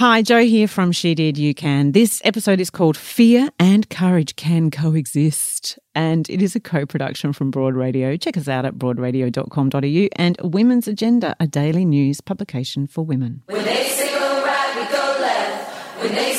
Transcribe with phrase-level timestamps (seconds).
[0.00, 1.92] Hi, Jo here from She Did You Can.
[1.92, 7.34] This episode is called Fear and Courage Can Coexist, and it is a co production
[7.34, 8.16] from Broad Radio.
[8.16, 13.42] Check us out at broadradio.com.au and Women's Agenda, a daily news publication for women.
[13.44, 13.90] When they
[14.42, 16.02] right, we go left.
[16.02, 16.32] When they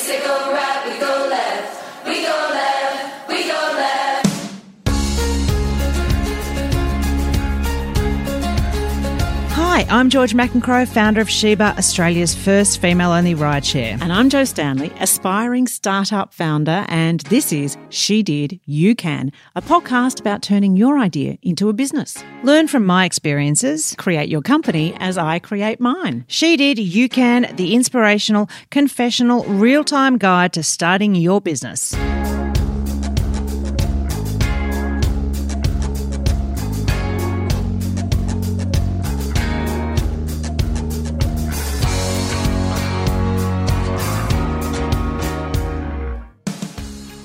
[9.81, 13.99] Hi, I'm George McEncroe, founder of Shebah, Australia's first female only rideshare.
[13.99, 19.61] And I'm Jo Stanley, aspiring startup founder, and this is She Did You Can, a
[19.61, 22.23] podcast about turning your idea into a business.
[22.43, 23.95] Learn from my experiences.
[23.97, 26.25] Create your company as I create mine.
[26.27, 31.95] She Did You Can, the inspirational, confessional, real time guide to starting your business.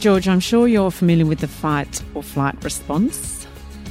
[0.07, 3.45] George, I'm sure you're familiar with the fight or flight response.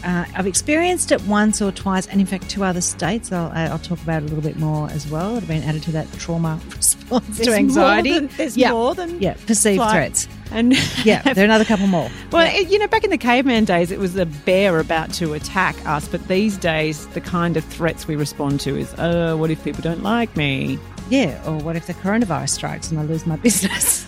[0.06, 3.34] Uh, I've experienced it once or twice, and in fact, two other states.
[3.34, 5.36] I'll, uh, I'll talk about it a little bit more as well.
[5.36, 8.12] It's been added to that trauma response to anxiety.
[8.12, 8.72] More than, there's yeah.
[8.72, 9.92] more than yeah, perceived flight.
[9.92, 10.30] threats.
[10.52, 12.10] And Yeah, there are another couple more.
[12.32, 15.34] Well, it- you know, back in the caveman days, it was a bear about to
[15.34, 16.08] attack us.
[16.08, 19.82] But these days, the kind of threats we respond to is, oh, what if people
[19.82, 20.80] don't like me?
[21.10, 24.06] Yeah, or what if the coronavirus strikes and I lose my business?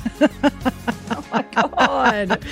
[1.54, 2.44] God.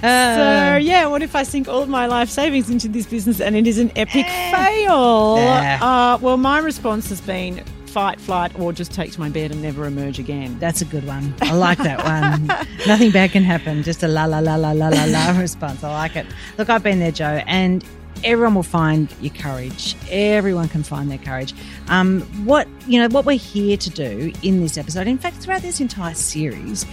[0.00, 3.56] so, yeah, what if I sink all of my life savings into this business and
[3.56, 5.36] it is an epic fail?
[5.36, 6.14] Nah.
[6.14, 7.62] Uh, well, my response has been
[7.96, 10.58] fight, flight, or just take to my bed and never emerge again.
[10.58, 11.34] That's a good one.
[11.40, 12.46] I like that one.
[12.86, 13.82] Nothing bad can happen.
[13.82, 15.82] Just a la la la la la la la response.
[15.82, 16.26] I like it.
[16.58, 17.82] Look, I've been there, Jo, and
[18.22, 19.96] everyone will find your courage.
[20.10, 21.54] Everyone can find their courage.
[21.88, 25.62] Um, what you know, what we're here to do in this episode, in fact, throughout
[25.62, 26.84] this entire series,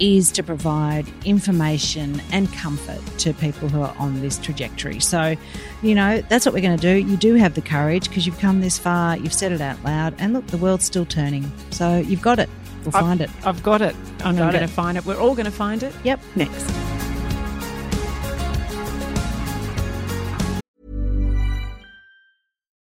[0.00, 4.98] is to provide information and comfort to people who are on this trajectory.
[5.00, 5.36] So,
[5.82, 7.06] you know, that's what we're going to do.
[7.10, 10.14] You do have the courage because you've come this far, you've said it out loud,
[10.18, 11.50] and look, the world's still turning.
[11.70, 12.48] So you've got it.
[12.84, 13.30] We'll I've- find it.
[13.44, 13.94] I've got it.
[14.24, 15.04] I'm going to find it.
[15.04, 15.94] We're all going to find it.
[16.04, 16.20] Yep.
[16.36, 16.79] Next.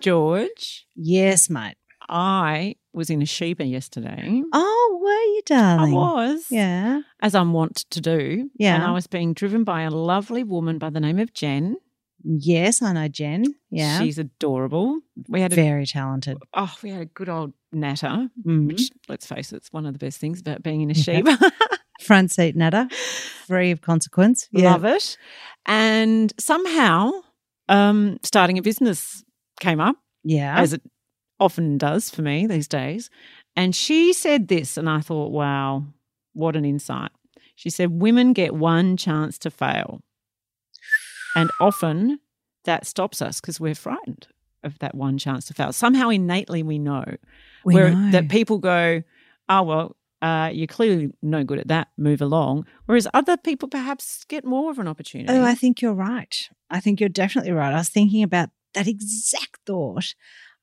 [0.00, 1.76] George, Yes, mate.
[2.10, 4.42] I was in a Shebah yesterday.
[4.52, 5.92] Oh, were you, darling?
[5.92, 6.46] I was.
[6.50, 7.02] Yeah.
[7.20, 8.48] As I'm wont to do.
[8.58, 8.76] Yeah.
[8.76, 11.76] And I was being driven by a lovely woman by the name of Jen.
[12.24, 13.44] Yes, I know Jen.
[13.70, 14.00] Yeah.
[14.00, 15.00] She's adorable.
[15.28, 16.38] We had a very talented.
[16.54, 18.68] oh, we had a good old natter, Mhm.
[18.68, 21.50] which let's face it, it's one of the best things about being in a Shebah.
[22.00, 22.88] Front seat natter,
[23.46, 24.48] free of consequence.
[24.52, 25.16] Love it.
[25.66, 27.10] And somehow,
[27.68, 29.22] um, starting a business
[29.60, 30.58] came up, Yeah.
[30.60, 30.82] as it
[31.40, 33.10] often does for me these days.
[33.56, 35.84] And she said this, and I thought, wow,
[36.32, 37.10] what an insight.
[37.54, 40.00] She said, Women get one chance to fail.
[41.34, 42.20] And often
[42.64, 44.28] that stops us because we're frightened
[44.64, 45.72] of that one chance to fail.
[45.72, 47.04] Somehow innately we know,
[47.64, 48.10] we where know.
[48.12, 49.02] that people go,
[49.48, 52.66] oh, well, uh, you're clearly no good at that, move along.
[52.86, 55.32] Whereas other people perhaps get more of an opportunity.
[55.32, 56.48] Oh, I think you're right.
[56.70, 57.72] I think you're definitely right.
[57.72, 60.14] I was thinking about that exact thought.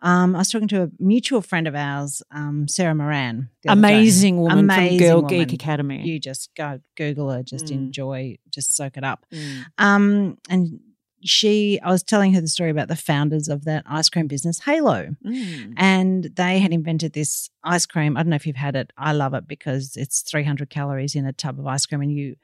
[0.01, 3.49] Um, I was talking to a mutual friend of ours, um, Sarah Moran.
[3.63, 3.71] day.
[3.71, 5.39] Amazing woman Amazing from Girl woman.
[5.47, 6.07] Geek Academy.
[6.07, 7.71] You just go Google her, just Mm.
[7.71, 9.25] enjoy, just soak it up.
[9.33, 9.65] Mm.
[9.77, 10.79] Um, and
[11.23, 14.59] she, I was telling her the story about the founders of that ice cream business,
[14.59, 15.15] Halo.
[15.25, 15.73] Mm.
[15.77, 18.15] And they had invented this ice cream.
[18.15, 18.91] I don't know if you've had it.
[18.97, 22.35] I love it because it's 300 calories in a tub of ice cream and you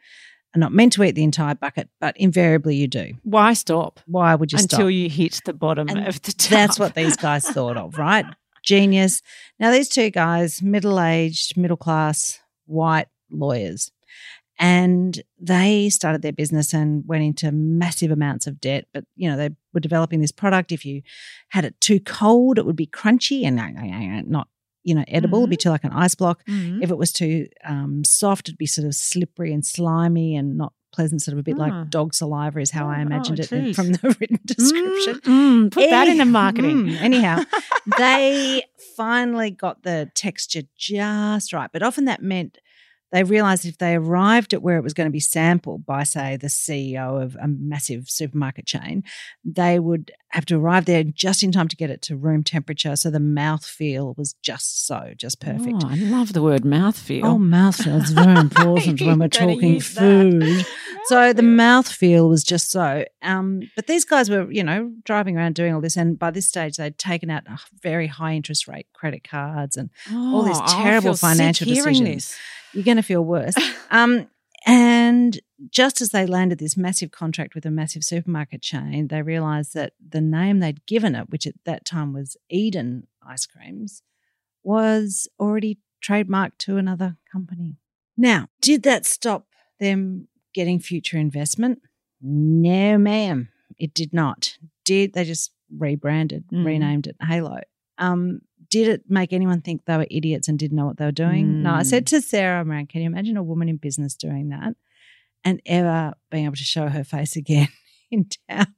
[0.56, 3.14] are not meant to eat the entire bucket, but invariably you do.
[3.24, 4.92] Why stop Why would you until stop?
[4.92, 6.50] you hit the bottom And of the tub?
[6.50, 8.26] That's what these guys thought of, right?
[8.64, 9.22] Genius.
[9.60, 13.92] Now, these two guys, middle aged, middle class, white lawyers,
[14.60, 18.86] and they started their business and went into massive amounts of debt.
[18.94, 20.72] But, you know, they were developing this product.
[20.72, 21.02] If you
[21.50, 24.48] had it too cold, it would be crunchy and uh, not,
[24.84, 25.40] you know, edible.
[25.40, 26.44] It'd be too like an ice block.
[26.48, 26.82] Mhm.
[26.84, 30.74] If it was too um, soft, it'd be sort of slippery and slimy and not
[30.94, 31.64] pleasant, sort of a bit Ah.
[31.66, 35.16] like dog saliva, is how I Oh, imagined oh, it from the written description.
[35.22, 36.86] Mm, mm, put that in the marketing.
[36.88, 37.44] Mm, anyhow,
[37.98, 38.64] they
[38.98, 41.70] finally got the texture just right.
[41.72, 42.58] But often that meant
[43.12, 46.38] they realized if they arrived at where it was going to be sampled by, say,
[46.38, 49.04] the CEO of a massive supermarket chain,
[49.44, 52.96] they would have to arrive there just in time to get it to room temperature.
[52.96, 55.84] So the mouthfeel was just so, just perfect.
[55.84, 57.24] Oh, I love the word mouthfeel.
[57.24, 60.66] Oh, mouthfeel is very important when we're talking food.
[61.06, 63.06] So the mouthfeel was just so.
[63.22, 66.48] Um, but these guys were, you know, driving around doing all this, and by this
[66.48, 67.44] stage they'd taken out
[67.82, 72.00] very high interest rate credit cards, and all these Oh, I terrible feel financial decisions.
[72.30, 72.38] this.
[72.74, 73.56] you're going to feel worse.
[73.94, 74.28] Um,
[74.66, 79.74] and just as they landed this massive contract with a massive supermarket chain, they realized
[79.74, 84.02] that the name they'd given it, which at that time was Eden Ice Creams,
[84.64, 87.78] was already trademarked to another company.
[88.18, 89.48] Now, did that stop
[89.80, 91.80] them getting future investment?
[92.22, 93.50] No, ma'am.
[93.80, 94.58] It did not.
[94.86, 96.66] Did they just rebranded, Mm.
[96.66, 97.62] renamed it Halo?
[97.98, 101.12] Um, did it make anyone think they were idiots and didn't know what they were
[101.12, 101.62] doing?
[101.62, 101.86] No, I Mm.
[101.86, 104.74] said to Sarah Moran, can you imagine a woman in business doing that
[105.44, 107.68] and ever being able to show her face again
[108.12, 108.74] in town?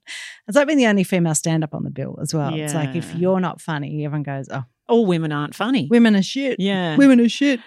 [0.46, 2.54] It's like being the only female stand up on the bill as well.
[2.54, 5.88] It's like if you're not funny, everyone goes, oh, All women aren't funny.
[5.90, 6.60] women are shit.
[6.60, 6.96] yeah.
[6.96, 7.60] Women are shit.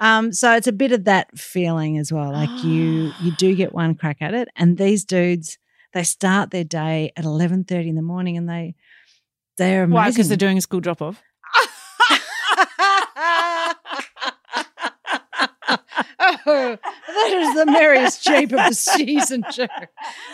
[0.00, 2.32] Um, so it's a bit of that feeling as well.
[2.32, 5.58] Like you, you do get one crack at it, and these dudes,
[5.92, 8.74] they start their day at eleven thirty in the morning, and they,
[9.58, 9.94] they're amazing.
[9.94, 10.10] Why?
[10.10, 11.22] Because they're doing a school drop off.
[16.24, 16.78] Oh,
[17.08, 19.66] that is the merriest shape of the season, Jo.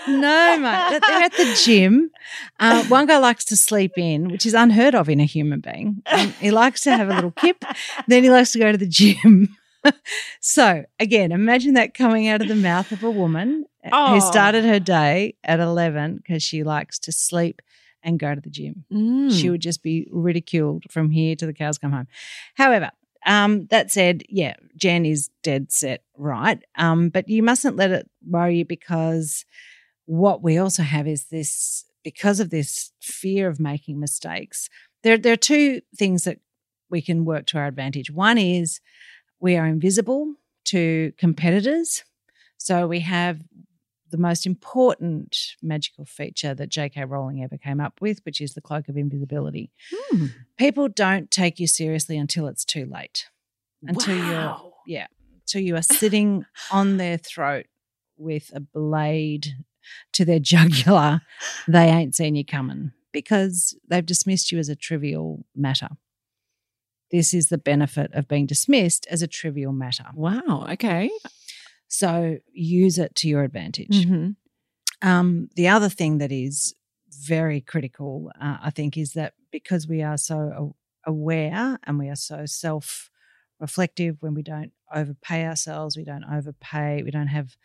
[0.06, 1.00] No, mate.
[1.06, 2.10] They're at the gym.
[2.60, 6.02] Uh, one guy likes to sleep in, which is unheard of in a human being.
[6.06, 7.64] Um, he likes to have a little kip,
[8.06, 9.56] then he likes to go to the gym.
[10.40, 14.14] so, again, imagine that coming out of the mouth of a woman Oh.
[14.14, 17.62] who started her day at 11 because she likes to sleep
[18.02, 19.32] and go to the gym Mm.
[19.32, 22.06] she would just be ridiculed from here to the cows come home.
[22.54, 22.90] However,
[23.26, 26.62] um, that said, yeah, Jen is dead set right.
[26.76, 29.44] Um, but you mustn't let it worry you because
[30.06, 34.70] what we also have is this because of this fear of making mistakes.
[35.02, 36.38] There, there are two things that
[36.90, 38.10] we can work to our advantage.
[38.10, 38.80] One is
[39.40, 40.34] we are invisible
[40.66, 42.04] to competitors.
[42.56, 43.42] So we have
[44.10, 47.04] the most important magical feature that J.K.
[47.04, 49.70] Rowling ever came up with, which is the cloak of invisibility.
[49.92, 50.26] Hmm.
[50.56, 53.26] People don't take you seriously until it's too late.
[53.86, 55.06] Until you're yeah,
[55.42, 57.66] until you are sitting on their throat
[58.16, 59.54] with a blade
[60.12, 61.20] to their jugular,
[61.66, 65.88] they ain't seen you coming because they've dismissed you as a trivial matter.
[67.10, 70.04] This is the benefit of being dismissed as a trivial matter.
[70.14, 70.66] Wow.
[70.70, 71.10] Okay.
[71.88, 74.04] So use it to your advantage.
[74.06, 74.36] Mhm.
[75.02, 76.74] Um, the other thing that is
[77.10, 80.76] very critical, uh, I think, is that because we are so
[81.06, 83.10] aware and we are so self
[83.60, 87.56] reflective when we don't overpay ourselves, we don't overpay, we don't have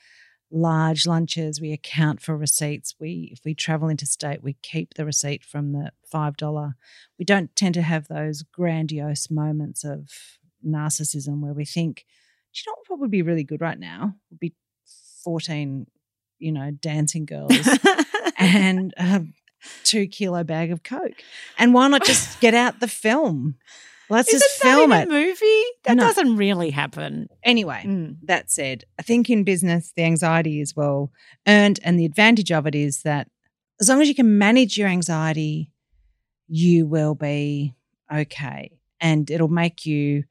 [0.52, 2.96] large lunches, we account for receipts.
[3.00, 6.76] We if we travel interstate, we keep the receipt from the five dollar.
[7.20, 10.10] We don't tend to have those grandiose moments of
[10.66, 12.06] narcissism where we think,
[12.56, 14.16] you know what would be really good right now?
[14.30, 14.54] Would be
[15.24, 15.88] fourteen,
[16.40, 17.52] you know, dancing girls
[18.38, 19.26] and a
[19.84, 21.14] two kilo bag of Coke.
[21.58, 23.56] And why not just get out the film?
[24.10, 25.08] Let's Isn't just film it.
[25.10, 25.64] movie?
[25.86, 26.04] That No.
[26.04, 27.30] doesn't really happen.
[27.42, 28.18] Anyway, Mm.
[28.24, 31.12] that said, I think in business, the anxiety is well
[31.48, 31.80] earned.
[31.84, 33.30] And the advantage of it is that
[33.80, 35.72] as long as you can manage your anxiety,
[36.48, 37.74] you will be
[38.14, 38.78] okay.
[39.00, 40.26] And it'll make you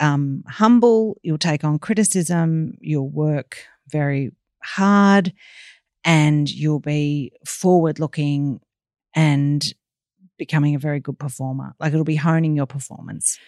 [0.00, 1.18] um, humble.
[1.22, 2.74] You'll take on criticism.
[2.80, 3.58] You'll work
[3.90, 5.32] very hard
[6.04, 8.60] and you'll be forward looking
[9.14, 9.64] and
[10.38, 11.74] becoming a very good performer.
[11.80, 13.38] Like it'll be honing your performance.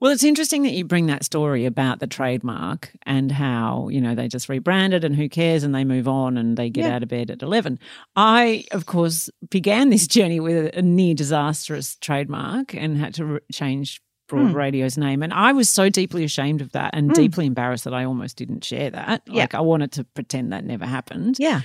[0.00, 4.14] Well, it's interesting that you bring that story about the trademark and how, you know,
[4.14, 6.94] they just rebranded and who cares and they move on and they get Yeah.
[6.96, 7.78] out of bed at 11.
[8.16, 13.40] I, of course, began this journey with a near disastrous trademark and had to re-
[13.52, 14.00] change
[14.30, 14.56] Broad Hmm.
[14.56, 15.22] Radio's name.
[15.22, 17.12] And I was so deeply ashamed of that and Hmm.
[17.14, 19.22] deeply embarrassed that I almost didn't share that.
[19.26, 19.42] Yeah.
[19.42, 21.60] Like I wanted to pretend that never happened Yeah.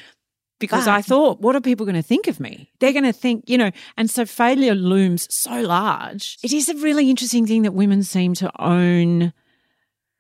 [0.60, 2.72] because But- I thought, what are people going to think of me?
[2.80, 6.38] They're going to think, you know, and so failure looms so large.
[6.44, 9.32] It is a really interesting thing that women seem to own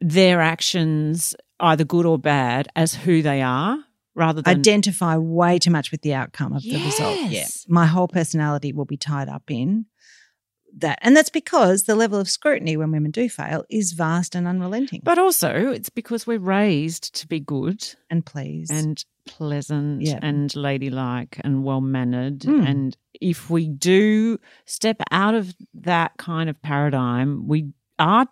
[0.02, 3.80] their actions, either good or bad, as who they are
[4.14, 4.58] rather than.
[4.60, 7.18] identify way too much with the outcome of the result.
[7.22, 7.30] Yeah.
[7.30, 7.66] Yes.
[7.68, 9.86] My whole personality will be tied up in
[10.75, 11.00] that.
[11.01, 15.01] And that's because the level of scrutiny when women do fail is vast and unrelenting.
[15.03, 18.70] But also, it's because we're raised to be good and please.
[18.70, 20.20] and pleasant Yeah.
[20.22, 22.39] and ladylike and well mannered.
[22.39, 22.67] Mm.
[22.70, 28.27] And if we do step out of that kind of paradigm, we are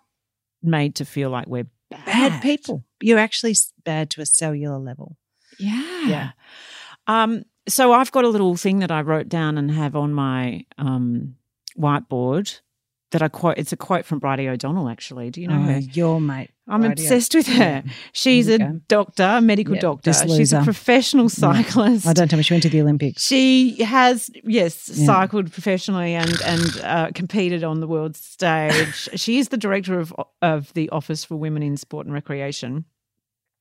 [0.62, 2.84] made to feel like we're bad, bad people.
[3.00, 5.16] You're actually bad to a cellular level.
[5.58, 6.06] Yeah.
[6.06, 6.30] Yeah.
[7.06, 10.64] Um, so I've got a little thing that I wrote down and have on my
[10.78, 11.36] um,
[11.78, 12.60] whiteboard
[13.14, 13.58] that I quote.
[13.58, 15.30] It's a quote from Bridie O'Donnell, actually.
[15.30, 15.78] Do you know oh, her?
[15.78, 16.50] your mate.
[16.66, 16.92] I'm Radio.
[16.92, 17.82] obsessed with her.
[17.86, 17.92] Yeah.
[18.12, 18.80] She's a go.
[18.88, 20.12] doctor, a medical Yep, doctor.
[20.12, 22.06] She's a professional cyclist.
[22.06, 23.22] I don't tell me she went to the Olympics.
[23.24, 25.06] She has, yes, Yeah.
[25.06, 29.08] cycled professionally and and uh, competed on the world stage.
[29.14, 30.12] she is the director of
[30.42, 32.84] of the Office for Women in Sport and Recreation.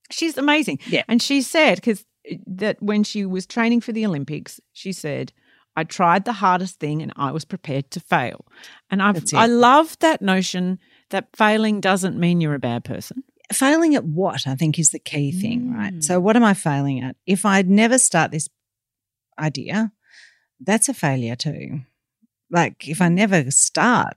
[0.09, 0.79] She's amazing.
[0.87, 1.03] Yeah.
[1.07, 2.05] and she said because
[2.47, 5.31] that when she was training for the Olympics, she said.
[5.75, 8.45] I tried the hardest thing and I was prepared to fail.
[8.91, 13.23] And I've, I love that notion that failing doesn't mean you're a bad person.
[13.51, 15.93] Failing at what, I think, is the key thing, right?
[15.93, 16.03] Mm.
[16.03, 17.15] So, what am I failing at?
[17.25, 18.49] If I'd never start this
[19.37, 19.91] idea,
[20.59, 21.81] that's a failure too.
[22.49, 24.15] Like, if I never start,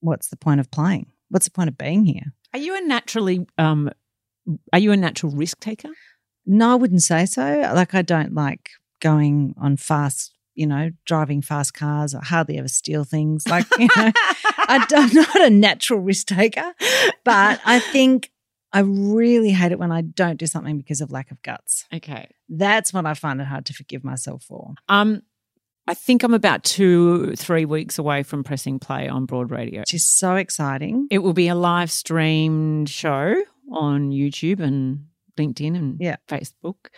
[0.00, 1.12] what's the point of playing?
[1.28, 2.32] What's the point of being here?
[2.54, 3.90] Are you a naturally um
[4.72, 5.90] are you a natural risk taker?
[6.46, 7.70] No, I wouldn't say so.
[7.74, 12.14] Like, I don't like going on fast, you know, driving fast cars.
[12.14, 13.46] I hardly ever steal things.
[13.48, 16.72] Like, you know, I I'm not a natural risk taker,
[17.24, 18.30] but I think
[18.72, 21.86] I really hate it when I don't do something because of lack of guts.
[21.94, 22.28] Okay.
[22.48, 24.74] That's what I find it hard to forgive myself for.
[24.88, 25.22] Um,
[25.86, 29.80] I think I'm about two, three weeks away from pressing play on Broad Radio.
[29.80, 31.06] Which is so exciting.
[31.10, 35.06] It will be a live streamed show on YouTube and
[35.38, 36.16] LinkedIn and Yeah.
[36.28, 36.88] Facebook.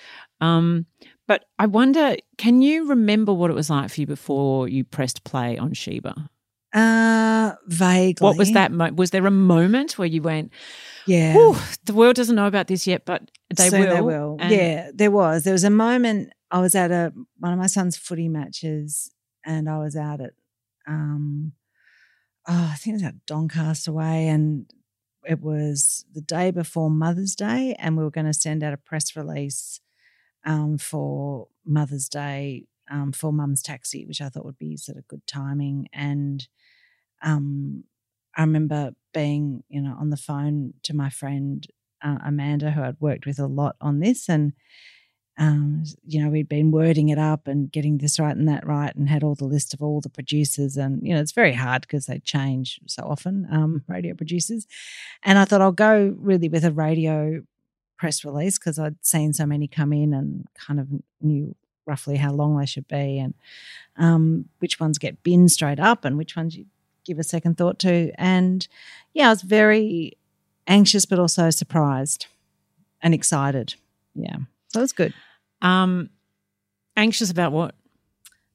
[0.41, 0.87] Um,
[1.31, 5.23] but I wonder, can you remember what it was like for you before you pressed
[5.23, 6.29] play on Shebah?
[6.75, 8.25] Uh, vaguely.
[8.25, 8.73] What was that?
[8.73, 10.53] Mo- was there a moment where you went,
[11.07, 11.35] Yeah.
[11.35, 14.37] "Whew, the world doesn't know about this yet, but they Soon will." They will.
[14.41, 15.45] And- yeah, there was.
[15.45, 19.13] There was a moment I was at a one of my son's footy matches,
[19.45, 20.33] and I was out at,
[20.89, 21.53] um,
[22.49, 24.69] oh, I think it was at Doncaster Way, and
[25.29, 28.77] it was the day before Mother's Day, and we were going to send out a
[28.77, 29.79] press release,
[30.45, 35.09] um, for Mother's Day, um, for Mum's Taxi, which I thought would be sort of
[35.09, 36.47] good timing, and,
[37.23, 37.85] um,
[38.37, 41.67] I remember being, you know, on the phone to my friend
[42.03, 44.53] uh, Amanda, who I'd worked with a lot on this, and
[45.39, 48.95] um, you know, we'd been wording it up and getting this right and that right,
[48.95, 51.83] and had all the list of all the producers, and you know, it's very hard
[51.83, 54.67] because they change so often, um, radio producers.
[55.23, 57.43] And I thought I'll go really with a radio
[58.01, 60.89] press release because I'd seen so many come in and kind of
[61.21, 61.55] knew
[61.85, 63.35] roughly how long they should be, and
[63.99, 66.65] um, which ones get binned straight up, and which ones you
[67.05, 68.11] give a second thought to.
[68.17, 68.67] And
[69.13, 70.17] yeah, I was very
[70.67, 72.27] anxious, but also surprised
[73.03, 73.75] and excited.
[74.15, 74.39] Yeah,
[74.73, 75.13] that was good.
[75.61, 76.09] Um,
[76.97, 77.75] anxious about what?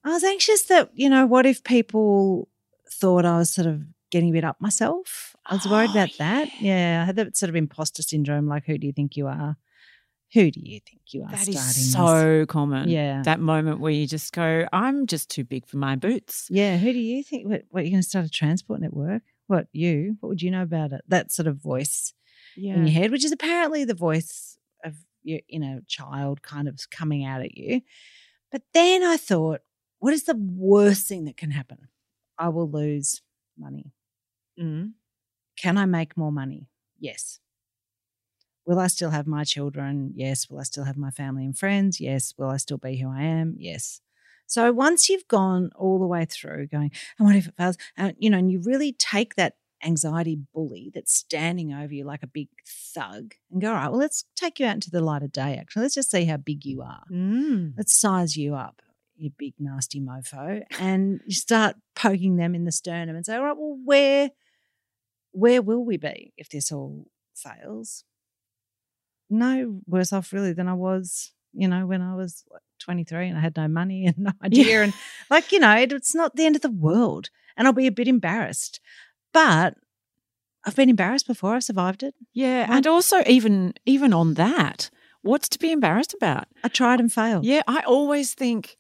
[0.04, 2.48] I was anxious that, you know, what if people
[2.90, 5.35] thought I was sort of getting a bit up myself?
[5.46, 6.50] I was worried Oh, about that.
[6.62, 7.02] Yeah.
[7.04, 9.58] I had that sort of imposter syndrome like, who do you think you are?
[10.34, 11.94] Who do you think you are That starting is this?
[11.94, 12.90] so common.
[12.90, 13.22] Yeah.
[13.24, 16.48] That moment where you just go, I'm just too big for my boots.
[16.50, 16.78] Yeah.
[16.78, 17.48] Who do you think?
[17.48, 19.22] What, what you're going to start a transport network?
[19.48, 20.18] What, you?
[20.20, 21.02] What would you know about it?
[21.08, 22.14] That sort of voice
[22.58, 22.74] Yeah.
[22.74, 27.24] in your head, which is apparently the voice of your inner child kind of coming
[27.24, 27.82] out at you.
[28.52, 29.62] But then I thought,
[30.00, 31.88] what is the worst thing that can happen?
[32.38, 33.22] I will lose
[33.58, 33.94] money.
[34.60, 34.94] Mm.
[35.58, 36.68] Can I make more money?
[37.00, 37.40] Yes.
[38.66, 40.14] Will I still have my children?
[40.16, 40.50] Yes.
[40.50, 42.00] Will I still have my family and friends?
[42.00, 42.34] Yes.
[42.38, 43.56] Will I still be who I am?
[43.58, 44.02] Yes.
[44.48, 47.78] So once you've gone all the way through going, and what if it fails?
[47.98, 52.24] And, you know, and you really take that anxiety bully that's standing over you like
[52.24, 55.24] a big thug and go, all right, well, let's take you out into the light
[55.24, 55.84] of day, actually.
[55.84, 57.04] Let's just see how big you are.
[57.12, 57.74] Mm.
[57.78, 58.82] Let's size you up,
[59.16, 60.64] you big nasty mofo.
[60.80, 64.32] And you start poking them in the sternum and say, all right, well, where
[65.36, 68.04] where will we be if this all fails?
[69.30, 73.38] No worse off really than I was, you know, when I was like 23 and
[73.38, 74.84] I had no money and no idea.
[74.84, 74.94] And
[75.30, 77.30] like, you know, it, it's not the end of the world.
[77.58, 78.80] And I'll be a bit embarrassed.
[79.34, 79.76] But
[80.66, 81.56] I've been embarrassed before.
[81.56, 82.16] I've survived it.
[82.34, 82.70] Yeah.
[82.70, 84.90] Why- And also even even on that,
[85.22, 86.48] what's to be embarrassed about?
[86.64, 87.46] I tried and failed.
[87.46, 88.78] Yeah, I always think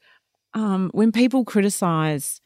[0.53, 2.39] um, when people criticize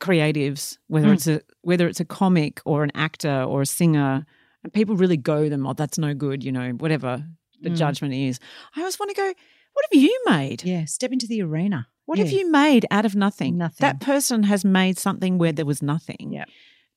[0.00, 1.14] creatives, whether Mm.
[1.14, 4.24] it's a whether it's a comic or an actor or a singer,
[4.62, 7.24] and people really go them, oh, that's no good, you know, whatever
[7.60, 7.76] the Mm.
[7.76, 8.38] judgment is.
[8.76, 9.26] I always want to go,
[9.72, 10.64] what have you made?
[10.64, 13.56] Yeah, step into the arena What have you made out of nothing?
[13.58, 13.78] Nothing.
[13.80, 16.32] That person has made something where there was nothing.
[16.34, 16.48] Yep.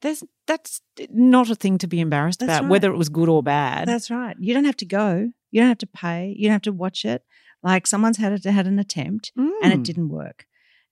[0.02, 2.70] There's that's not a thing to be embarrassed That's about, right.
[2.70, 3.88] whether it was good or bad.
[3.88, 4.36] That's right.
[4.40, 5.32] You don't have to go.
[5.52, 6.36] You don't have to pay.
[6.38, 7.24] You don't have to watch it.
[7.64, 9.74] Like someone's had it, had an attempt and Mm.
[9.74, 10.46] it didn't work.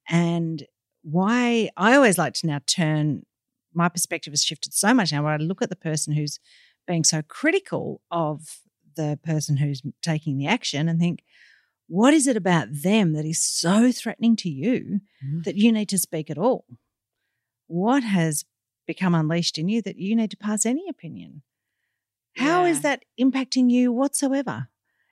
[0.10, 0.66] And
[1.10, 3.26] why I always like to now turn
[3.74, 6.40] my perspective has shifted so much now where I look at the person who's
[6.88, 8.60] being so critical of
[8.96, 11.24] the person who's taking the action and think,
[11.88, 15.44] what is it about them that is so threatening to you Mm.
[15.46, 16.66] that you need to speak at all?
[17.68, 18.44] What has
[18.86, 21.44] become unleashed in you that you need to pass any opinion?
[22.36, 22.82] How is Yeah.
[22.84, 24.70] that impacting you whatsoever?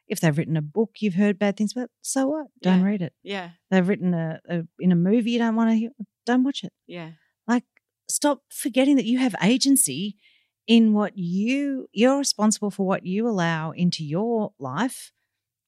[0.08, 2.48] If they've written a book you've heard bad things about, so what?
[2.62, 2.86] Don't Yeah.
[2.86, 3.14] read it.
[3.24, 3.50] Yeah.
[3.72, 5.90] They've written a, a in a movie you don't want to hear,
[6.26, 6.72] don't watch it.
[6.88, 7.12] Yeah.
[7.48, 7.64] Like
[8.10, 10.16] stop forgetting that you have agency
[10.68, 15.12] in what you you're responsible for what you allow into your life.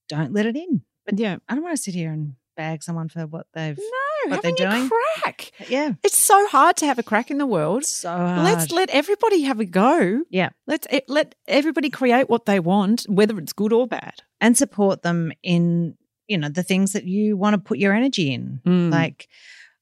[0.10, 0.82] Don't let it in.
[1.06, 1.38] But Yeah.
[1.50, 4.52] I don't want to sit here and bag someone for what they've No, what they're
[4.52, 4.90] doing.
[4.90, 5.52] crack.
[5.70, 5.94] yeah.
[6.04, 7.86] It's so hard to have a crack in the world.
[7.86, 8.44] So hard.
[8.44, 10.24] Let's let everybody have a go.
[10.30, 10.50] Yeah.
[10.66, 14.16] Let's let everybody create what they want, whether it's good or bad.
[14.42, 15.96] and support them in
[16.28, 18.92] you know the things that you want to put your energy in Mm.
[18.92, 19.30] like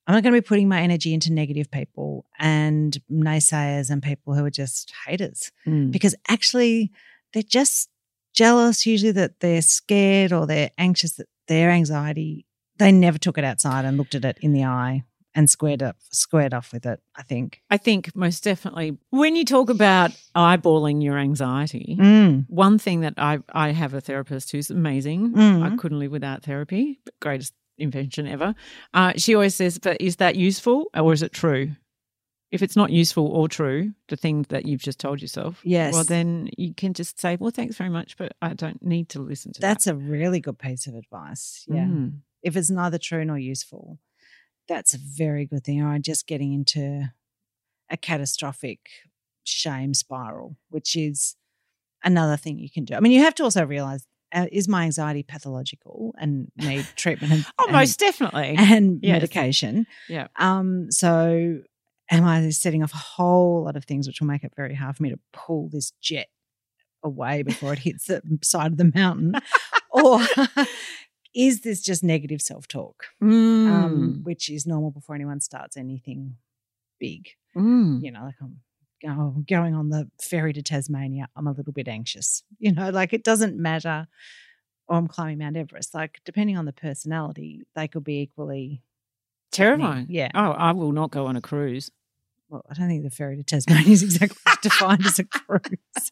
[0.05, 4.35] i'm not going to be putting my energy into negative people and naysayers and people
[4.35, 5.91] who are just haters Mm.
[5.91, 6.91] because actually
[7.33, 7.89] they're just
[8.33, 12.45] jealous usually that they're scared or they're anxious that their anxiety
[12.77, 15.03] they never took it outside and looked at it in the eye
[15.33, 19.43] and squared up squared off with it i think I think most definitely when you
[19.43, 22.45] talk about eyeballing your anxiety, mm.
[22.49, 25.33] one thing that I I have a therapist who's amazing.
[25.33, 25.63] Mhm.
[25.73, 26.99] I couldn't live without therapy.
[27.21, 28.55] Greatest invention ever.
[28.93, 31.75] Uh, she always says, "But is that useful or is it true?"
[32.51, 35.93] If it's not useful or true, the thing that you've just told yourself, Yes.
[35.93, 39.19] well then you can just say, "Well, thanks very much, but I don't need to
[39.21, 39.67] listen to that.
[39.67, 42.21] that's that." a really good piece of advice yeah Mm.
[42.45, 43.99] If it's neither true nor useful,
[44.69, 45.81] that's a very good thing.
[45.81, 47.11] Or just getting into
[47.89, 48.79] a catastrophic
[49.43, 51.35] shame spiral, which is
[52.03, 52.93] another thing you can do.
[52.95, 57.31] I mean, you have to also realize uh, is my anxiety pathological and need treatment
[57.33, 58.55] and, Oh, and- most definitely.
[58.57, 59.13] and Yes.
[59.13, 59.85] medication?
[60.09, 60.27] Yeah.
[60.37, 61.59] Um, so
[62.11, 64.95] am I setting off a whole lot of things which will make it very hard
[64.97, 66.27] for me to pull this jet
[67.03, 69.33] away before it hits the side of the mountain?
[69.91, 70.19] or
[71.35, 73.67] is this just negative self talk, Mm.
[73.71, 76.37] um, which is normal before anyone starts anything
[76.99, 77.29] big?
[77.55, 78.01] Mm.
[78.03, 78.61] You know, like I'm
[79.03, 82.43] go- going on the ferry to Tasmania, I'm a little bit anxious.
[82.59, 84.07] You know, like it doesn't matter.
[84.87, 85.95] Or I'm climbing Mount Everest.
[85.95, 88.83] Like, depending on the personality, they could be equally
[89.51, 90.07] Terrifying.
[90.09, 90.29] Yeah.
[90.35, 91.89] Oh, I will not go on a cruise.
[92.55, 96.11] Well, I don't think the ferry to Tasmania is exactly defined as a cruise,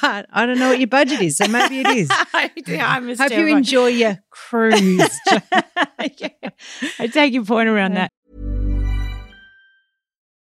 [0.00, 2.08] but I don't know what your budget is, so maybe it is.
[2.68, 5.18] yeah, I'm Hope you enjoy your cruise.
[5.26, 6.28] yeah.
[7.00, 8.12] I take your point around that.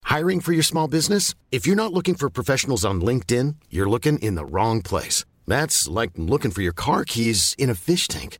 [0.05, 1.35] Hiring for your small business?
[1.51, 5.23] If you're not looking for professionals on LinkedIn, you're looking in the wrong place.
[5.45, 8.39] That's like looking for your car keys in a fish tank.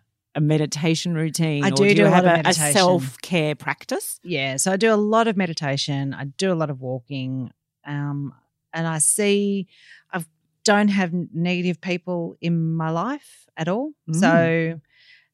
[0.35, 1.63] a meditation routine?
[1.63, 4.19] I or do do, do a have of a, self care practice?
[4.23, 6.13] yeah, so I do a lot of meditation.
[6.13, 7.51] I do a lot of walking,
[7.85, 8.33] um,
[8.73, 9.67] and I see
[10.11, 10.23] I
[10.63, 13.91] don't have negative people in my life at all.
[14.13, 14.79] So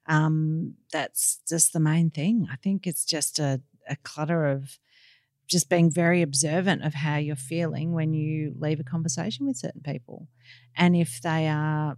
[0.08, 2.48] um, that's just the main thing.
[2.52, 4.80] I think it's just a, a clutter of
[5.48, 9.82] just being very observant of how you're feeling when you leave a conversation with certain
[9.82, 10.28] people,
[10.76, 11.98] and if they are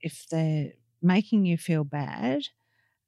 [0.00, 2.42] if they're making you feel bad.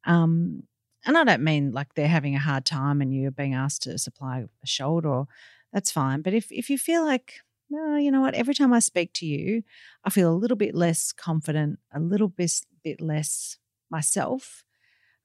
[0.05, 0.65] Um,
[1.07, 3.99] and I don't mean like they're having a hard time and you're being asked to
[3.99, 5.27] supply a shoulder, or,
[5.73, 6.23] that's fine.
[6.23, 7.35] But if, if you feel like,
[7.69, 9.63] well, you know what, every time I speak to you,
[10.05, 12.53] I feel a little bit less confident, a little bit,
[12.85, 13.59] bit less
[13.91, 14.65] myself,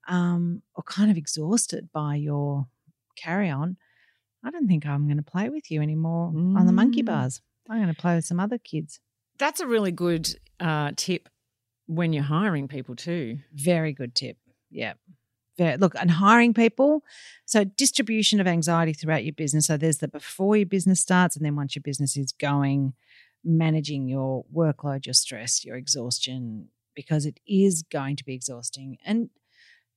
[0.08, 2.68] um, or kind of exhausted by your
[3.16, 3.78] carry on,
[4.44, 6.28] I don't think I'm going to play with you anymore
[6.58, 7.08] on the monkey Mm.
[7.08, 7.42] bars.
[7.70, 9.00] I'm going to play with some other kids.
[9.38, 11.30] That's a really good uh, tip
[11.90, 13.40] when you're hiring people too.
[13.52, 14.38] Very good tip.
[14.70, 14.94] Yeah.
[15.58, 17.04] Very, look, and hiring people.
[17.46, 19.66] So, distribution of anxiety throughout your business.
[19.66, 22.94] So, there's the before your business starts, and then once your business is going,
[23.44, 28.98] managing your workload, your stress, your exhaustion, because it is going to be exhausting.
[29.04, 29.30] And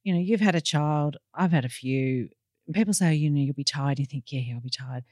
[0.03, 2.31] you know, you've had a child, I've had a few.
[2.73, 3.99] People say, you know, you'll be tired.
[3.99, 5.05] You think, yeah, yeah, I'll be tired.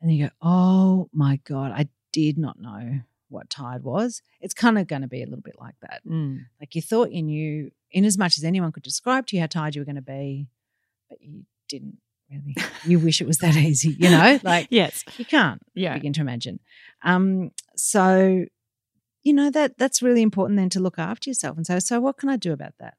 [0.00, 4.22] And then you go, oh my God, I did not know what tired was.
[4.40, 6.02] It's kind of going to be a little bit like that.
[6.06, 6.40] Mm.
[6.60, 9.46] Like you thought you knew, in as much as anyone could describe to you how
[9.46, 10.48] tired you were going to be,
[11.08, 11.98] but you didn't
[12.30, 12.56] really.
[12.84, 14.38] You wish it was that easy, you know?
[14.42, 15.04] Like Yes.
[15.18, 15.94] you can't Yeah.
[15.94, 16.60] begin to imagine.
[17.02, 18.46] Um, so,
[19.22, 22.16] you know, that that's really important then to look after yourself and say, so what
[22.18, 22.94] can I do about that?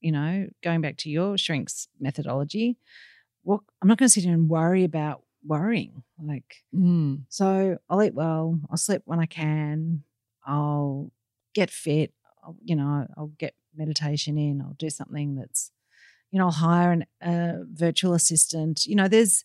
[0.00, 2.76] You know, going back to your shrinks methodology,
[3.42, 6.02] what I'm not going to sit here and worry about worrying.
[6.22, 7.22] Like, Mm.
[7.28, 10.02] so I'll eat well, I'll sleep when I can,
[10.46, 11.10] I'll
[11.54, 15.72] get fit, I'll, you know, I'll get meditation in, I'll do something that's,
[16.30, 18.86] you know, I'll hire an, a virtual assistant.
[18.86, 19.44] You know, there's,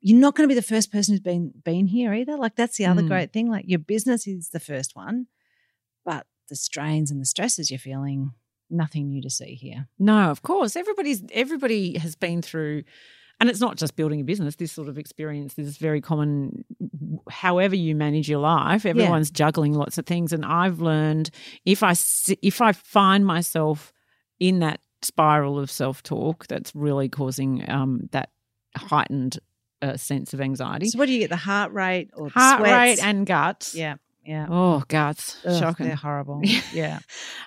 [0.00, 2.36] you're not going to be the first person who's been been here either.
[2.36, 3.08] Like that's the other Mm.
[3.08, 3.48] great thing.
[3.50, 5.26] Like your business is the first one,
[6.04, 8.32] but the strains and the stresses you're feeling,
[8.68, 9.88] nothing new to see here.
[9.98, 10.74] No, of course.
[10.76, 12.82] Everybody's everybody has been through
[13.42, 14.54] and it's not just building a business.
[14.56, 16.64] This sort of experience is very common.
[17.28, 20.32] However you manage your life, everyone's juggling lots of things.
[20.32, 21.30] And I've learned
[21.64, 21.94] if I
[22.40, 23.92] if I find myself
[24.38, 28.30] in that spiral of self talk, that's really causing um, that
[28.76, 29.40] heightened
[29.82, 31.30] uh, sense of anxiety, So what do you get?
[31.30, 33.00] The heart rate or the heart sweats?
[33.00, 33.74] rate, and guts.
[33.74, 34.46] yeah, yeah.
[34.50, 35.86] Oh, guts, Ugh, shocking.
[35.86, 36.40] They're horrible.
[36.72, 37.00] yeah,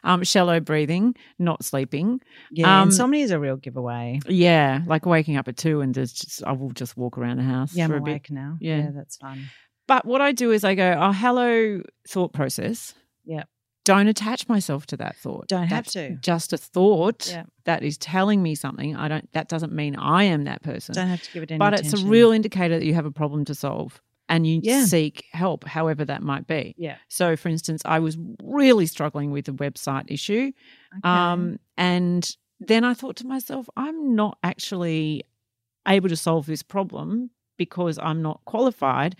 [0.03, 2.21] Um, shallow breathing, not sleeping.
[2.51, 2.81] yeah.
[2.81, 4.19] Um, insomnia is a real giveaway.
[4.27, 7.73] Yeah, like waking up at two and just I will just walk around the house
[7.75, 8.29] Yeah, I'm for a bit.
[8.29, 8.57] now.
[8.59, 8.77] Yeah.
[8.77, 9.45] yeah, that's fun.
[9.87, 12.93] But what I do is I go, oh, hello, thought process.
[13.23, 13.43] Yeah.
[13.85, 15.47] Don't attach myself to that thought.
[15.47, 16.15] Don't have to.
[16.15, 17.43] Just a thought Yeah.
[17.65, 18.95] that is telling me something.
[18.95, 19.31] I don't.
[19.33, 20.95] That doesn't mean I am that person.
[20.95, 23.11] Don't have to give it any but it's a real indicator that you have a
[23.11, 24.85] problem to solve, and you Yeah.
[24.85, 26.73] seek help, however that might be.
[26.77, 26.97] Yeah.
[27.07, 30.51] So, for instance, I was really struggling with the website issue.
[30.97, 31.07] Okay.
[31.09, 35.23] Um, and then I thought to myself, I'm not actually
[35.87, 39.15] able to solve this problem because I'm not qualified.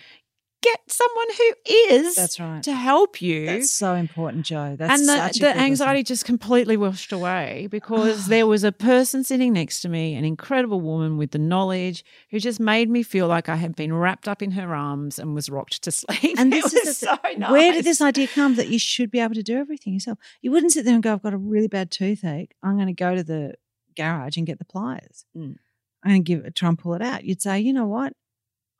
[0.65, 1.53] Get someone who
[1.93, 2.63] is That's right.
[2.63, 3.45] to help you.
[3.45, 4.75] That's so important, Jo.
[4.75, 5.63] That's and such the, the good lesson.
[5.63, 10.25] anxiety just completely washed away because there was a person sitting next to me, an
[10.25, 14.27] incredible woman with the knowledge, who just made me feel like I had been wrapped
[14.27, 16.35] up in her arms and was rocked to sleep.
[16.39, 17.51] And this is so nice.
[17.51, 20.17] Where did this idea come that you should be able to do everything yourself?
[20.41, 22.55] You wouldn't sit there and go, I've got a really bad toothache.
[22.63, 23.53] I'm going to go to the
[23.95, 25.25] garage and get the pliers.
[25.37, 25.57] Mm.
[26.07, 27.23] To give it, try and pull it out.
[27.23, 28.13] You'd say, you know what?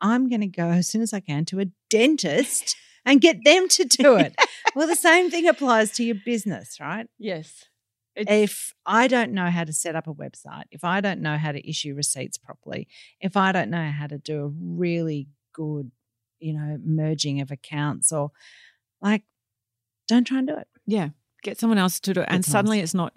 [0.02, 3.68] I'm going to go as soon as I can to a dentist and get them
[3.70, 4.36] to do it.
[4.76, 7.08] well, the same thing applies to your business, right?
[7.18, 7.66] Yes.
[8.16, 11.52] if I don't know how to set up a website, if I don't know how
[11.52, 12.88] to issue receipts properly,
[13.20, 15.92] if I don't know how to do a really good,
[16.40, 18.32] you know, merging of accounts or
[19.02, 19.24] like,
[20.08, 20.68] don't try and do it.
[20.86, 21.10] Yeah,
[21.44, 23.16] get someone else to do it, and suddenly it's not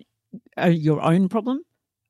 [0.60, 1.60] uh, your own problem,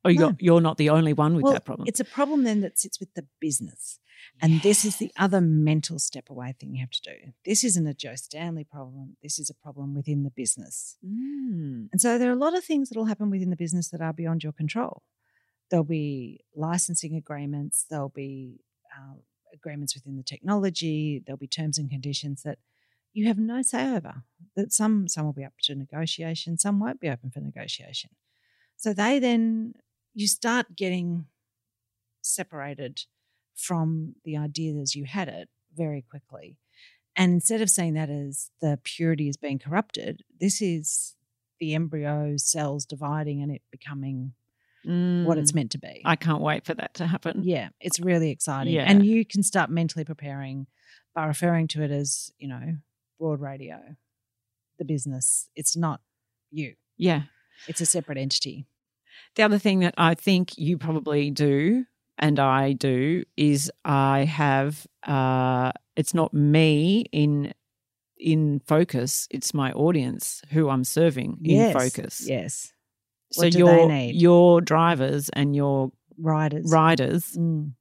[0.04, 0.20] or No.
[0.20, 1.86] you're you're not the only one with well, that problem.
[1.88, 3.98] it's a problem then that sits with the business.
[4.40, 7.32] And this is the other mental step away thing you have to do.
[7.44, 9.16] This isn't a Jo Stanley problem.
[9.22, 10.96] This is a problem within the business.
[11.04, 11.88] Mm.
[11.92, 14.00] And so there are a lot of things that will happen within the business that
[14.00, 15.02] are beyond your control.
[15.70, 18.60] There'll be licensing agreements, there'll be
[18.96, 19.16] uh,
[19.52, 22.58] agreements within the technology, there'll be terms and conditions that
[23.12, 24.22] you have no say over.
[24.56, 28.10] That some some will be up to negotiation, some won't be open for negotiation.
[28.76, 29.74] So they then
[30.14, 31.26] you start getting
[32.22, 33.02] separated
[33.58, 36.56] from the idea as you had it very quickly.
[37.16, 41.16] And instead of seeing that as the purity is being corrupted, this is
[41.58, 44.32] the embryo cells dividing and it becoming
[44.84, 45.56] what it's Mm.
[45.56, 46.00] meant to be.
[46.04, 47.42] I can't wait for that to happen.
[47.42, 48.72] yeah, it's really exciting.
[48.72, 48.84] Yeah.
[48.88, 50.66] And you can start mentally preparing
[51.14, 52.76] by referring to it as, you know,
[53.18, 53.96] broad radio,
[54.78, 55.50] the business.
[55.56, 56.00] It's not
[56.50, 57.24] you, Yeah.
[57.66, 58.66] it's a separate entity.
[59.34, 61.84] The other thing that I think you probably do,
[62.18, 64.86] and I do, is I have.
[65.06, 67.52] Uh, it's not me in
[68.18, 71.74] in focus; it's my audience who I'm serving yes.
[71.74, 72.26] in focus.
[72.28, 72.72] Yes.
[73.32, 74.20] So What do your they need?
[74.20, 76.70] your drivers and your Riders.
[76.72, 77.72] riders, Mm.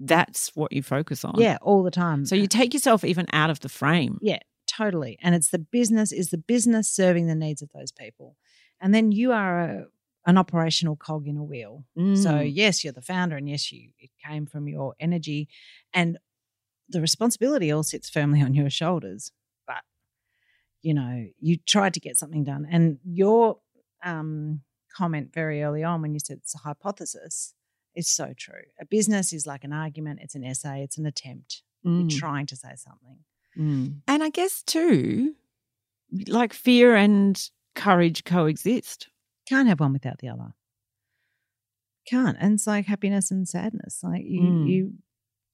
[0.00, 1.34] that's what you focus on.
[1.38, 2.24] Yeah, all the time.
[2.24, 4.18] So you take yourself even out of the frame.
[4.22, 5.18] Yeah, totally.
[5.22, 8.36] And it's the business is the business serving the needs of those people.
[8.80, 9.84] And then you are a,
[10.26, 11.84] an operational cog in a wheel.
[11.96, 12.50] So Mm.
[12.52, 15.48] yes, you're the founder and yes, you it came from your energy
[15.94, 16.18] and
[16.88, 19.32] the responsibility all sits firmly on your shoulders.
[19.66, 19.82] But
[20.82, 22.66] you know, you tried to get something done.
[22.70, 23.58] And your
[24.04, 24.60] um,
[24.96, 27.54] comment very early on when you said it's a hypothesis
[27.94, 28.62] is so true.
[28.80, 31.62] A business is like an argument, it's an essay, it's an attempt.
[31.84, 32.10] Mm.
[32.10, 33.18] You're trying to say something.
[33.56, 34.00] Mm.
[34.06, 35.34] And I guess too,
[36.28, 39.08] like fear and courage coexist.
[39.48, 40.54] Can't have one without the other.
[42.08, 42.36] can't.
[42.40, 43.98] And it's like happiness and sadness.
[44.02, 44.68] Like you, Mm.
[44.68, 44.92] you,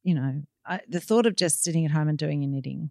[0.02, 2.90] you know, I, the thought of just sitting at home and doing your knitting.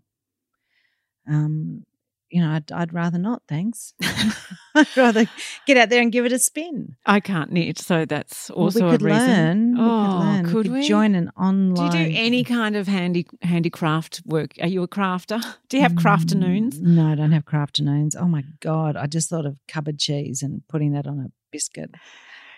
[1.28, 1.86] Um,
[2.32, 3.44] you know, I'd, I'd rather not.
[3.48, 3.94] Thanks.
[4.76, 5.26] I'd rather
[5.68, 6.96] get out there and give it a spin.
[7.06, 9.28] I can't knit, so that's Well, also we could a reason.
[9.28, 9.76] learn.
[9.78, 10.46] Oh, we could learn.
[10.46, 10.88] could we we?
[10.88, 11.92] join an online?
[11.92, 14.54] Do you do any kind of handy handicraft work?
[14.62, 15.44] Are you a crafter?
[15.70, 16.76] Do you have crafternoons?
[16.76, 18.16] Mm, No, I don't have crafternoons.
[18.18, 18.96] Oh my god!
[18.96, 21.92] I just thought of cupboard cheese and putting that on a biscuit.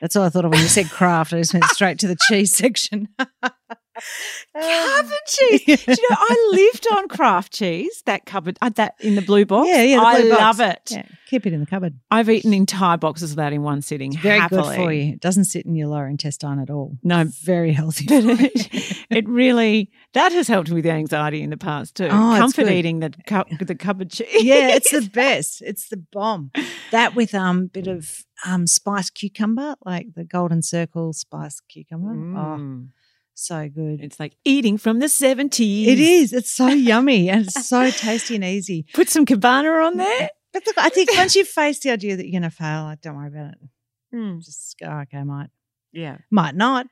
[0.01, 1.33] That's all I thought of when you said craft.
[1.33, 3.07] I just went straight to the cheese section.
[4.53, 5.65] Cupboard cheese.
[5.85, 8.01] Do you know, I lived on Kraft cheese.
[8.05, 9.69] That cupboard, uh, that in the blue box.
[9.69, 10.41] Yeah, yeah, the I box.
[10.41, 10.91] love it.
[10.91, 11.99] Yeah, keep it in the cupboard.
[12.11, 14.11] I've eaten entire boxes of that in one sitting.
[14.17, 14.61] Very happily.
[14.63, 15.13] good for you.
[15.13, 16.97] It doesn't sit in your lower intestine at all.
[17.03, 18.05] No, Very healthy.
[18.07, 18.49] but for you.
[18.53, 22.07] it, it really that has helped with the anxiety in the past too.
[22.11, 24.43] Oh, it's Comfort eating the cu- the cupboard cheese.
[24.43, 25.61] yeah, it's the best.
[25.61, 26.51] It's the bomb.
[26.91, 32.11] That with um bit of um spiced cucumber, like the golden circle spiced cucumber.
[32.11, 32.87] Oh, Mm.
[33.35, 33.99] So good.
[34.01, 35.87] It's like eating from the seventies.
[35.87, 36.33] It is.
[36.33, 38.85] It's so yummy and it's so tasty and easy.
[38.93, 40.29] Put some cabana on there.
[40.51, 43.01] But look, I think once you've faced the idea that you're going to fail, like,
[43.01, 43.57] don't worry about it.
[44.13, 44.39] Hmm.
[44.39, 45.49] Just go, okay, might,
[45.91, 46.85] Yeah, might not,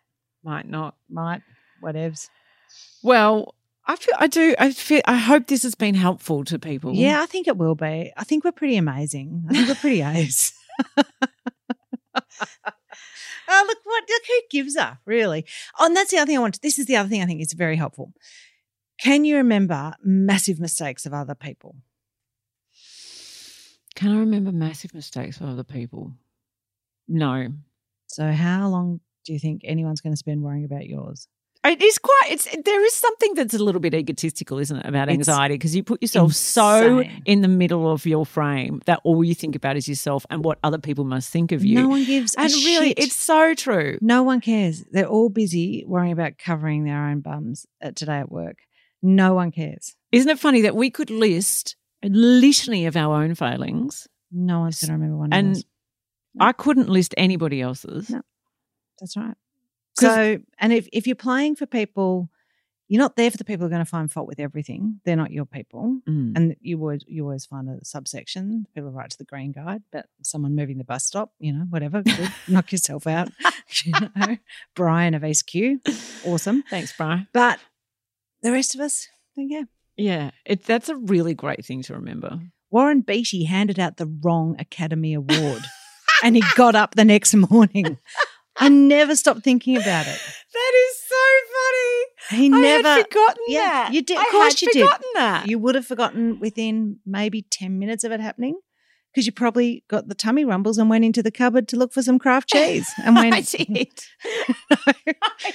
[0.43, 0.95] might not.
[1.09, 1.41] might,
[1.83, 2.27] whatevs.
[3.03, 3.53] Well,
[3.85, 4.55] I feel I do.
[4.57, 5.01] I feel.
[5.05, 6.93] I hope this has been helpful to people.
[6.93, 8.11] Yeah, I think it will be.
[8.15, 9.45] I think we're pretty amazing.
[9.49, 10.53] I think we're pretty ace.
[13.47, 15.45] Oh, look what look who gives a really.
[15.79, 16.61] Oh, and that's the other thing I want.
[16.61, 18.13] This is the other thing I think is very helpful.
[18.99, 21.75] Can you remember massive mistakes of other people?
[23.95, 26.13] Can I remember massive mistakes of other people?
[27.07, 27.49] No.
[28.07, 31.27] So, how long do you think anyone's going to spend worrying about yours?
[31.63, 32.23] It is quite.
[32.29, 35.55] It's there is something that's a little bit egotistical, isn't it, about anxiety?
[35.55, 39.55] Because you put yourself so in the middle of your frame that all you think
[39.55, 41.75] about is yourself and what other people must think of you.
[41.75, 42.99] No one gives a and really, shit.
[42.99, 43.99] it's so true.
[44.01, 44.83] No one cares.
[44.91, 48.57] They're all busy worrying about covering their own bums at today at work.
[49.03, 49.95] No one cares.
[50.11, 54.07] Isn't it funny that we could list a litany of our own failings?
[54.31, 55.65] No one's going to remember one of And.
[56.39, 58.09] I couldn't list anybody else's.
[58.09, 58.21] No.
[58.99, 59.35] That's right.
[59.99, 62.29] So, and if, if you're playing for people,
[62.91, 64.99] you're not there for the people who are going to find fault with everything.
[65.05, 66.01] They're not your people.
[66.09, 66.33] Mm.
[66.35, 68.65] And you would you always find a subsection.
[68.75, 72.01] People write to the green guide, but someone moving the bus stop, you know, whatever.
[72.01, 72.33] Good.
[72.49, 73.29] Knock yourself out.
[73.85, 74.37] you know,
[74.75, 75.79] Brian of Ace Q,
[76.25, 76.63] awesome.
[76.63, 77.29] Thanks, Brian.
[77.31, 77.59] But
[78.41, 79.63] the rest of us, yeah.
[79.95, 82.41] Yeah, it, that's a really great thing to remember.
[82.71, 85.61] Warren Beatty handed out the wrong Academy Award,
[86.23, 87.97] and he got up the next morning.
[88.61, 90.19] I never stopped thinking about it.
[90.53, 92.41] That is so funny.
[92.41, 93.93] He I never had forgotten Yeah, that.
[93.93, 94.89] you did- of I course you did.
[95.15, 95.47] that.
[95.47, 98.59] You would have forgotten within maybe 10 minutes of it happening
[99.13, 102.01] because you probably got the tummy rumbles and went into the cupboard to look for
[102.03, 103.87] some Kraft cheese and went, I did.
[104.71, 104.93] I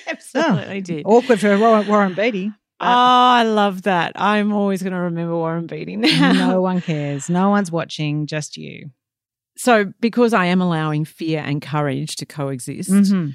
[0.06, 1.02] absolutely oh, did.
[1.06, 2.48] Oh, awkward for Warren, Warren Beatty.
[2.80, 4.12] but oh, I love that.
[4.16, 6.32] I'm always going to remember Warren Beatty now.
[6.32, 7.28] no one cares.
[7.28, 8.90] No one's watching, just you.
[9.56, 13.34] So, because I am allowing fear and courage to coexist, Mhm.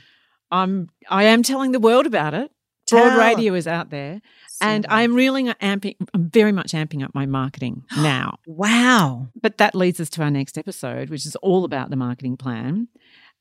[0.52, 2.52] I'm I am telling the world about it.
[2.90, 3.18] Broad Tell.
[3.20, 4.22] radio is out there,
[4.60, 5.96] and I'm really amping.
[6.14, 8.38] I'm very much amping up my marketing now.
[8.46, 9.30] Wow.
[9.42, 12.90] But that leads us to our next episode, which is all about the marketing plan.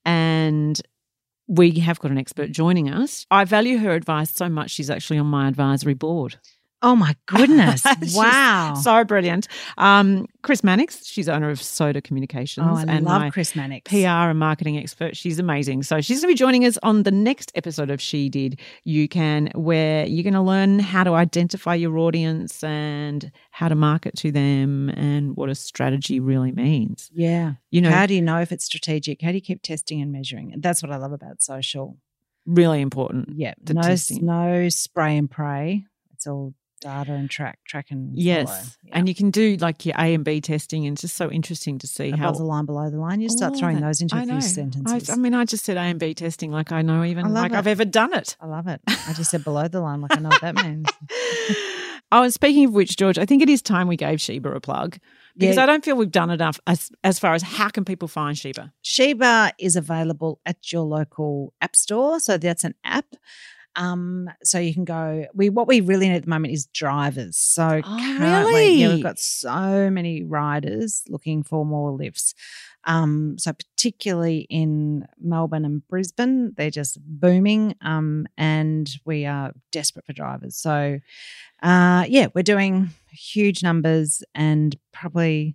[0.04, 0.80] And
[1.48, 3.26] we have got an expert joining us.
[3.30, 6.36] I value her advice so much, she's actually on my advisory board.
[6.82, 7.84] Oh my goodness.
[8.14, 8.74] Wow.
[8.82, 9.48] So brilliant.
[9.76, 12.66] Um, Chris Mannix, she's owner of Soda Communications.
[12.68, 13.90] oh, I and love Chris Mannix.
[13.90, 15.14] PR and marketing expert.
[15.16, 15.82] She's amazing.
[15.82, 19.08] So she's going to be joining us on the next episode of She Did You
[19.08, 24.16] Can, where you're going to learn how to identify your audience and how to market
[24.16, 27.10] to them and what a strategy really means.
[27.12, 27.54] Yeah.
[27.70, 29.20] You know, How do you know if it's strategic?
[29.20, 30.52] How do you keep testing and measuring?
[30.54, 31.98] And that's what I love about social.
[32.46, 33.30] really important.
[33.36, 33.52] Yeah.
[33.68, 34.24] No, testing.
[34.24, 35.84] no spray and pray.
[36.14, 38.16] It's all data and track, track and.
[38.18, 38.78] Yes.
[38.84, 38.98] Yeah.
[38.98, 41.78] And you can do like your A and B testing, and it's just so interesting
[41.78, 42.32] to see above how.
[42.32, 43.20] the line, below the line.
[43.20, 45.10] You start oh, throwing that- those into a few sentences.
[45.10, 47.28] I, I mean, I just said A and B testing like I know even I
[47.28, 47.56] like it.
[47.58, 48.36] I've ever done it.
[48.40, 48.80] I love it.
[48.86, 50.88] I just said below the line, like I know what that means.
[52.12, 54.60] oh, and speaking of which, George, I think it is time we gave Shebah a
[54.60, 54.98] plug
[55.36, 55.62] because Yeah.
[55.62, 58.72] I don't feel we've done enough as as far as how can people find Shebah.
[58.84, 62.20] Shebah is available at your local app store.
[62.20, 63.06] So that's an app.
[63.76, 65.26] Um, so you can go.
[65.35, 67.37] We what we really need at the moment is drivers.
[67.37, 72.35] So Oh, currently, yeah, we've got so many riders looking for more lifts.
[72.85, 77.74] Um, so particularly in Melbourne and Brisbane, they're just booming.
[77.83, 80.56] Um, and we are desperate for drivers.
[80.56, 80.98] So,
[81.62, 85.54] uh, yeah, we're doing huge numbers and probably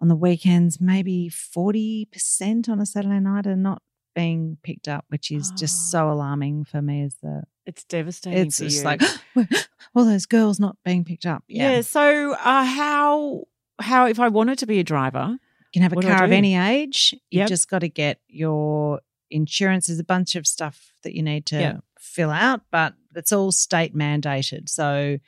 [0.00, 3.82] on the weekends, maybe 40% on a Saturday night are not
[4.18, 5.56] being picked up, which is Oh.
[5.58, 7.02] just so alarming for me.
[7.02, 8.46] As the It's devastating.
[8.46, 8.84] it's just you.
[8.84, 9.02] like
[9.94, 11.42] all those girls not being picked up.
[11.48, 11.70] yeah.
[11.76, 13.44] Yeah, So uh, how
[13.80, 15.26] how if I wanted to be a driver?
[15.38, 17.14] you can have a What do I car of any age.
[17.30, 17.48] You Yep.
[17.48, 19.00] just got to get your
[19.30, 19.86] insurance.
[19.88, 21.76] There's a bunch of stuff that you need to Yeah.
[22.00, 24.68] fill out, but it's all state mandated.
[24.68, 25.18] So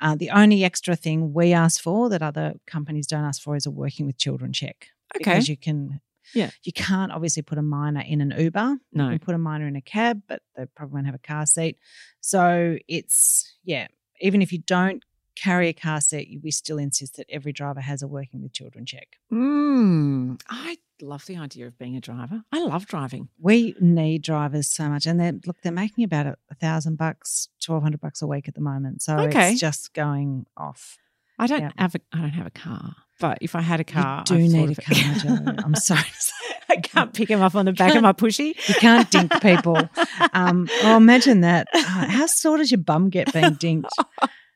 [0.00, 3.66] uh, the only extra thing we ask for that other companies don't ask for is
[3.66, 4.88] a working with children check.
[5.16, 5.18] Okay.
[5.30, 6.00] because you can
[6.34, 6.50] Yeah.
[6.62, 9.04] you can't obviously put a minor in an uber No.
[9.10, 11.46] you can put a minor in a cab but they probably won't have a car
[11.46, 11.78] seat
[12.20, 13.88] so it's yeah
[14.20, 15.04] even if you don't
[15.36, 18.86] carry a car seat we still insist that every driver has a working with children
[18.86, 22.44] check Mm, I love the idea of being a driver.
[22.52, 23.28] I love driving.
[23.38, 28.00] we need drivers so much and they're look they're making about a, thousand bucks 1200
[28.00, 29.50] bucks a week at the moment so Okay.
[29.52, 30.96] it's just going off
[31.38, 31.70] I don't Yeah.
[31.78, 34.48] have a I don't have a car, but if I had a car, you do
[34.48, 34.94] need a car.
[35.22, 35.52] Jo.
[35.64, 36.00] i'm sorry.
[36.68, 38.54] I can't pick him up on the back of my pushy.
[38.68, 39.88] You can't dink people.
[40.32, 41.68] Um, oh, imagine that.
[41.74, 43.84] Uh, how sore does your bum get being dinked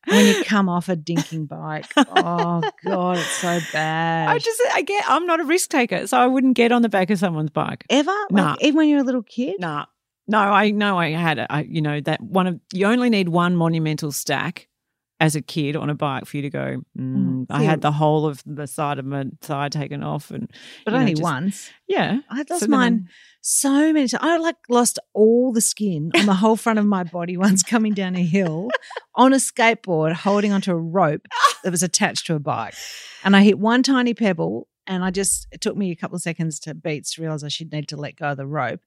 [0.06, 1.86] when you come off a dinking bike?
[1.96, 4.28] Oh God, it's so bad.
[4.30, 6.88] I just I get I'm not a risk taker, so I wouldn't get on the
[6.88, 7.84] back of someone's bike.
[7.90, 8.50] ever, Nah.
[8.52, 9.56] like, even when you're a little kid.
[9.60, 9.84] Nah.
[10.26, 11.46] No, I know I had it.
[11.50, 14.66] I, you know that one of you only need one monumental stack
[15.20, 16.80] as a kid on a bike for you to go.
[16.96, 20.48] Mm, I had the whole of the side of my thigh taken off, and
[20.84, 21.70] but you know, only just- once.
[21.88, 23.08] Yeah, I So lost then- mine
[23.40, 24.14] so many times.
[24.22, 27.94] I like lost all the skin on the whole front of my body once coming
[27.94, 28.68] down a hill
[29.14, 31.26] on a skateboard, holding onto a rope
[31.64, 32.74] that was attached to a bike,
[33.24, 34.68] and I hit one tiny pebble.
[34.90, 37.48] And I just, it took me a couple of seconds to beats to realize I
[37.48, 38.80] should need to let go of the rope.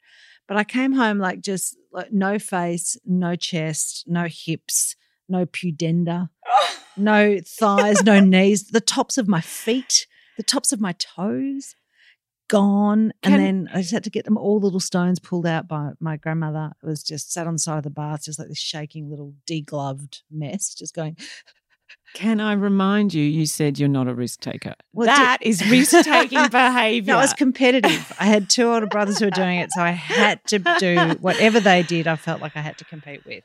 [0.47, 4.95] But I came home like just like no face, no chest, no hips,
[5.31, 6.29] no pudenda,
[6.97, 10.05] no thighs, no knees, the tops of my feet,
[10.37, 11.75] the tops of my toes
[12.49, 13.13] gone.
[13.23, 15.91] Can- and then I just had to get them all little stones pulled out by
[15.99, 16.73] my grandmother.
[16.83, 19.33] It was just sat on the side of the bath, just like this shaking little
[19.49, 21.17] degloved mess, just going,
[22.13, 23.23] Can I remind you?
[23.23, 24.75] You said you're not a risk taker.
[24.93, 27.13] Well, that is risk taking behavior.
[27.13, 28.13] No, I was competitive.
[28.19, 31.59] I had two older brothers who were doing it, so I had to do whatever
[31.59, 32.07] they did.
[32.07, 33.43] I felt like I had to compete with.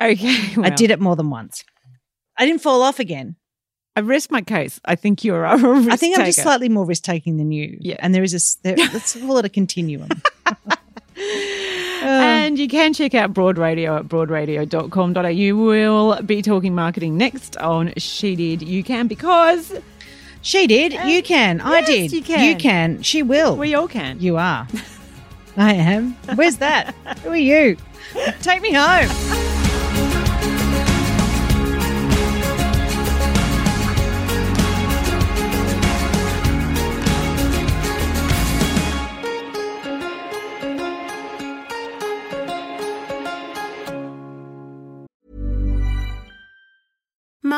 [0.00, 0.54] Okay.
[0.62, 1.64] I did it more than once.
[2.38, 3.36] I didn't fall off again.
[3.94, 4.78] I rest my case.
[4.84, 6.46] I think you're a risk I think I'm just taker.
[6.46, 7.78] slightly more risk taking than you.
[7.80, 7.96] Yeah.
[8.00, 10.08] and there is a there, let's call it a continuum.
[12.02, 15.64] And you can check out Broad Radio at broadradio.com.au.
[15.64, 19.72] We'll be talking marketing next on She Did You Can because
[20.42, 20.92] she did.
[20.92, 21.60] You can.
[21.60, 22.12] I yes, did.
[22.12, 22.44] you can.
[22.44, 23.02] You can.
[23.02, 23.56] She will.
[23.56, 24.20] we all can.
[24.20, 24.68] you are.
[25.56, 26.12] I am.
[26.36, 26.94] Where's that?
[27.24, 27.76] Who are you?
[28.40, 29.55] Take me home.